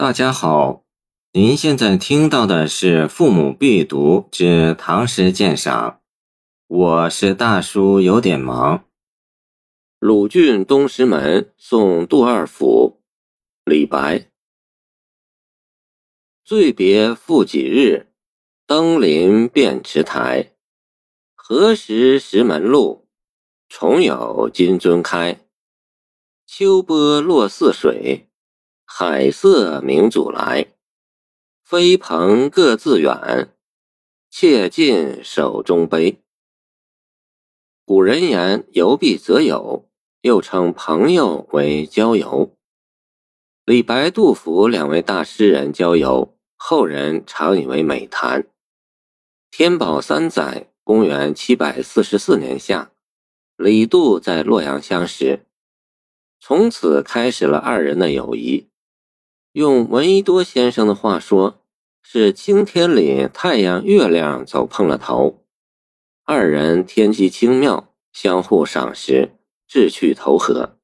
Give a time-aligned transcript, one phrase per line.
[0.00, 0.84] 大家好，
[1.32, 5.90] 您现在听到的是《父母必读之唐诗鉴赏》，
[6.68, 8.84] 我是大叔，有点忙。
[9.98, 13.00] 鲁郡东石门送杜二府，
[13.64, 14.30] 李白。
[16.44, 18.06] 醉别复几日，
[18.68, 20.52] 登临便池台。
[21.34, 23.08] 何时石门路，
[23.68, 25.40] 重有金樽开。
[26.46, 28.27] 秋波落泗水。
[28.90, 30.72] 海色明祖来，
[31.62, 33.54] 飞蓬各自远，
[34.30, 36.22] 且尽手中杯。
[37.84, 39.86] 古人言：“游必则友”，
[40.22, 42.56] 又称朋友为交游。
[43.66, 48.48] 李白、杜甫两位大诗人交游，后人常以为美谈。
[49.50, 52.90] 天宝三载（公元744年夏），
[53.56, 55.44] 李杜在洛阳相识，
[56.40, 58.66] 从此开始了二人的友谊。
[59.52, 61.62] 用闻一多先生的话说，
[62.02, 65.42] 是青天里太阳、月亮走碰了头，
[66.24, 69.30] 二人天机精妙，相互赏识，
[69.66, 70.76] 志趣投合，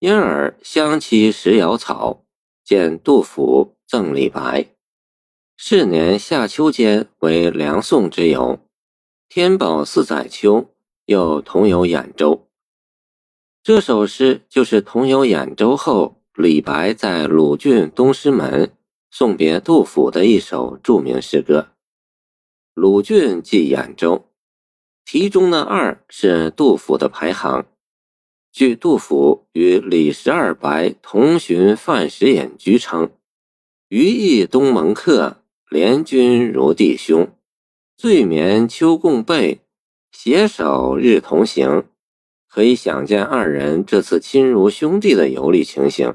[0.00, 2.24] 因而相期食瑶草，
[2.64, 4.66] 见杜甫赠李白。
[5.56, 8.58] 是年夏秋间为梁宋之游，
[9.28, 12.48] 天宝四载秋又同游兖州。
[13.62, 16.20] 这首诗就是同游兖州后。
[16.36, 18.72] 李白在鲁郡东师门
[19.08, 21.68] 送别杜甫的一首著名诗歌。
[22.74, 24.24] 鲁郡即兖州，
[25.04, 27.66] 题中的二是杜甫的排行。
[28.50, 33.12] 据杜甫与李十二白同寻范石隐居称
[33.88, 35.36] ：“余亦东门客，
[35.70, 37.28] 怜君如弟兄。
[37.96, 39.60] 醉眠秋共被，
[40.10, 41.84] 携手日同行。”
[42.50, 46.14] 可以想见二人这次亲如兄弟的游历情形。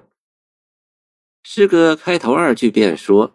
[1.52, 3.34] 诗歌开头二句便说：“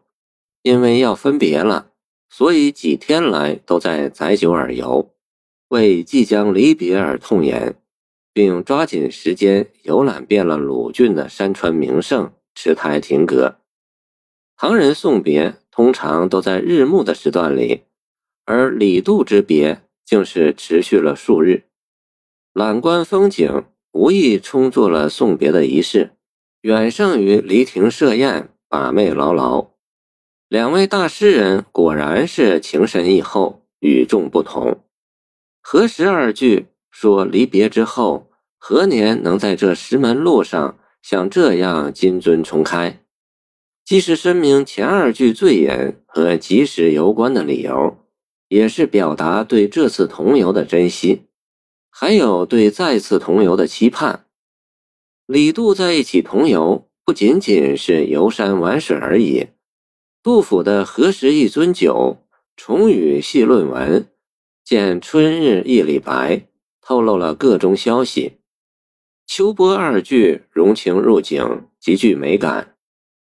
[0.63, 1.91] 因为要分别了，
[2.31, 5.11] 所以几天来都在载酒而游，
[5.71, 7.75] 为即将离别而痛饮，
[8.33, 13.57] 并抓紧时间游览遍了鲁郡的山川名胜、池台亭阁。
[14.57, 17.83] 唐人送别通常都在日暮的时段里，
[18.45, 21.65] 而李杜之别竟是持续了数日。
[22.53, 26.13] 览观风景，无意充作了送别的仪式。”
[26.65, 29.73] 远胜于离亭设宴、把妹牢牢。
[30.49, 34.81] 两位大诗人果然是情深意厚、与众不同。
[35.61, 42.99] 何时二句说离别之后，何年能在这石门路上像这样金樽重开？
[43.85, 47.99] 既是申明前二句醉饮和及时游观的理由，
[48.49, 51.27] 也是表达对这次同游的珍惜，
[51.91, 54.25] 还有对再次同游的期盼。
[55.27, 59.47] 李杜在一起同游，不仅仅是游山玩水而已。
[60.23, 62.19] 杜甫的“何时一樽酒，
[62.55, 64.07] 重与细论文，
[64.63, 66.47] 见春日忆李白”
[66.83, 68.35] 透露了各种消息。
[69.27, 72.77] 秋波二句融情入景，极具美感。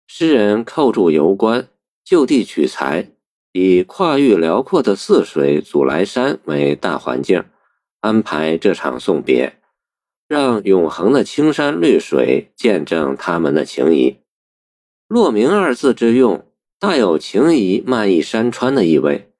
[0.08, 1.70] 诗人扣住游观，
[2.04, 3.12] 就地取材，
[3.54, 7.46] 以跨域辽阔的泗水祖来山为大环境，
[8.02, 9.62] 安排这场送别。
[10.28, 14.18] 让永恒的青山绿水见证他们的情谊。
[15.08, 16.46] 落明二字之用，
[16.80, 19.32] 大有情谊漫溢山川的意味。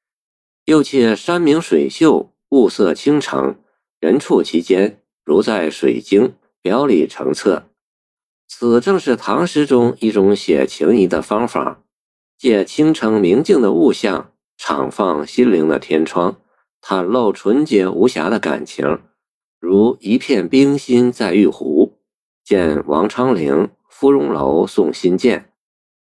[0.66, 3.60] 又且山明水秀，物色倾城，
[4.00, 7.64] 人处其间，如在水晶，表里澄澈。
[8.48, 11.84] 此正是唐诗中一种写情谊的方法，
[12.38, 16.38] 借清城明净的物象，敞放心灵的天窗，
[16.82, 19.02] 袒露纯洁无瑕的感情。
[19.60, 21.98] 如一片冰心在玉壶，
[22.44, 23.54] 见王昌龄
[23.90, 25.40] 《芙蓉楼送辛渐》；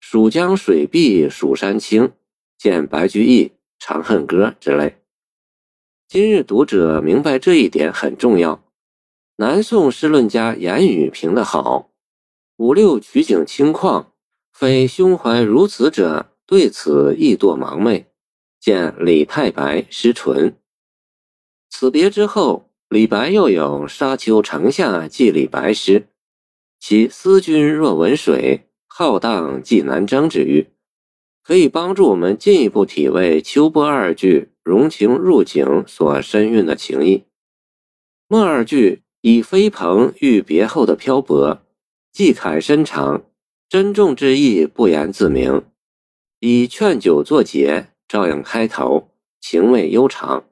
[0.01, 2.13] 蜀江水碧蜀山青，
[2.59, 3.45] 见白居易
[3.79, 4.97] 《长恨歌》之类。
[6.09, 8.65] 今日读者明白这一点很重要。
[9.37, 11.93] 南宋诗论家严语评得好
[12.59, 14.07] ：“五六取景清旷，
[14.53, 18.07] 非胸怀如此者，对此亦堕盲昧。”
[18.59, 20.57] 见李太白诗纯。
[21.71, 22.68] 此别之后。
[22.89, 26.09] 李白又有《沙丘城下寄李白》诗，
[26.81, 30.69] 其“思君若闻水，浩荡寄南征”之语，
[31.43, 37.25] 可以帮助我们进一步体味秋波二句融情入景所深蕴的情意。
[38.27, 41.61] 末二句以飞蓬喻别后的漂泊，
[42.11, 43.23] 寄慨深长，
[43.69, 45.61] 珍重之意不言自明；
[46.41, 49.11] 以劝酒作结，照样开头，
[49.43, 50.45] 情味悠长。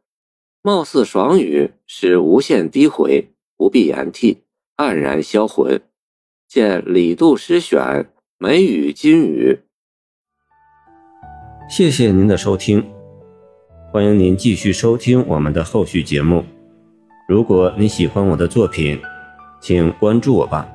[0.67, 4.39] 貌似爽语，使无限低回，不必言替，
[4.77, 5.81] 黯然销魂。
[6.49, 7.81] 见《李杜诗选》
[8.37, 9.61] 梅雨金雨。
[11.71, 12.85] 谢谢您的收听，
[13.93, 16.45] 欢迎您继续收听我们的后续节目。
[17.29, 19.01] 如果你喜欢我的作品，
[19.61, 20.69] 请关注我吧。